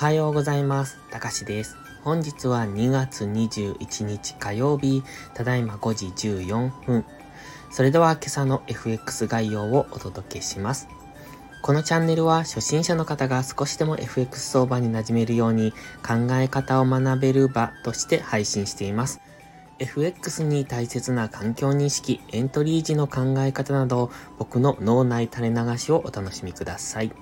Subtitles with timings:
[0.00, 0.96] はようございます。
[1.10, 1.76] たかしです。
[2.04, 5.02] 本日は2月21日火曜日、
[5.34, 7.04] ただいま5時14分。
[7.70, 10.88] それでは今朝の FX 概要をお届けします。
[11.60, 15.72] このチャンネルは初心者の方が少しでも FX 相場に馴染めるように
[16.02, 19.20] 考え方を学べる場として配信しています。
[19.80, 27.12] FX に大切な環境認識、エントリー時の考え方など、僕の脳内垂れ流しをお楽しみください。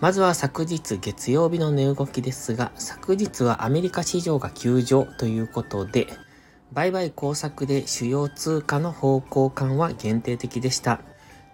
[0.00, 6.08] まずは昨日月曜日の値動きですが、昨日はアメリカ市場が休場ということで、
[6.72, 11.00] 売買工作で主要通貨の方向感は限定的でした。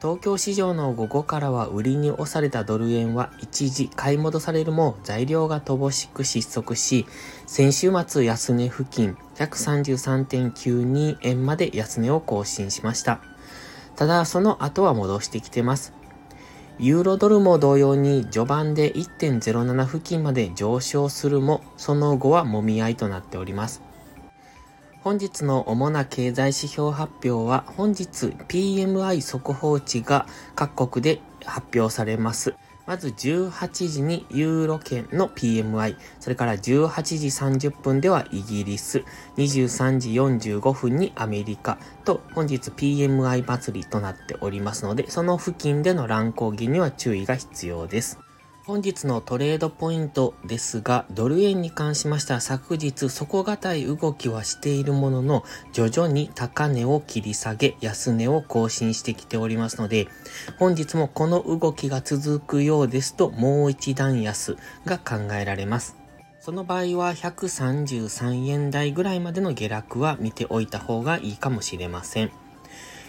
[0.01, 7.05] 東京市場の午後からは売りに押されたドル円は一時買い戻されるも材料が乏しく失速し、
[7.47, 13.21] 先週末安値付近133.92円まで安値を更新しました。
[13.95, 16.00] ただその後は戻してきてます。
[16.83, 23.83] ユーロドルも同様に序盤で1.07付近まで上昇するも、その後はもみ合いとなっております。
[25.03, 32.55] 本日の主な経済指標発表は、本日 PMI 速報値が各国で発表されます。
[32.91, 36.59] まず18時にユーロ圏の PMI、それから18
[37.05, 39.05] 時30分ではイギリス、
[39.37, 41.79] 23時45分にアメリカ。
[42.05, 48.19] と本日 PMI 祭りとなっておりますので、その付近での乱高下には注意が必要です。
[48.67, 60.09] 本日のトレードポイントですが、ドル円に関しましては昨日底堅い動きはしているものの、徐々に高値を切り下げ、安値を更新してきておりますので、
[60.59, 65.97] 本日もこの動きが続くようですと、もう一段安が考えられます。
[66.39, 72.31] その場合は133円台ぐらいまでの下落は見ておいた方がいいかもしれません。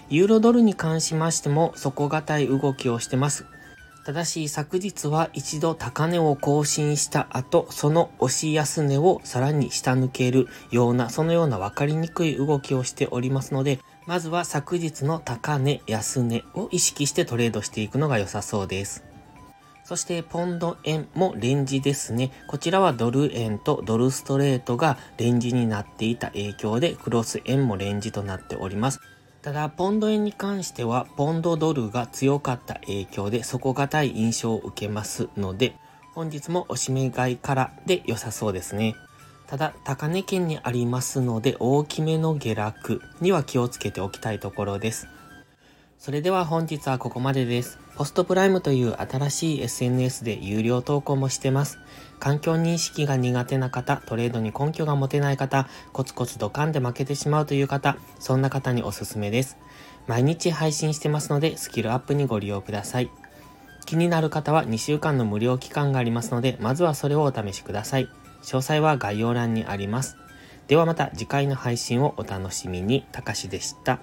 [0.09, 3.45] ユーロドルに関しましても底堅い動きをしてます。
[4.03, 19.03] ただし昨日は一度高値を更新した後、その押し安値をさらに下抜けるような、そのような分かりにくい動きをしておりますので、まずは昨日の高値、安値を意識してトレードしていくのが良さそうです。
[19.83, 22.31] そしてポンド円もレンジですね。
[22.47, 28.99] こちらはドル円とドルストレートがレンジになっていた影響でクロス円もレンジとなっております。
[29.41, 35.73] ただ、ポンド円に関しては、ポンドドルが強かった影響で底堅い印象を受けますので、
[36.13, 38.95] 本日もおしめ買いからで良さそうですね。
[39.47, 45.07] ただ、高値圏にありますので、大きめの下落には気をつけておきたいところです。
[45.97, 47.79] それでは本日はここまでです。
[48.01, 51.77] ポストプライムという新しい SNS で有料投稿もしてます。
[52.19, 59.55] 環境認識が苦手な方、トレードに根拠が持てない方、コツコツドカンで負けてしまうという方、そんな方におすすめです。
[60.07, 63.11] 毎日配信してますので、スキルアップにご利用ください。
[63.85, 68.09] 気になる方は2週間の無料期間がありますので、まずはそれをお試しください。
[68.41, 70.17] 詳細は概要欄にあります。
[70.67, 73.05] ではまた次回の配信をお楽しみに。
[73.11, 73.99] たかしでした。